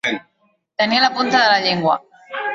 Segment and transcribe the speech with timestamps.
[0.83, 2.01] Tenir a la punta de la llengua.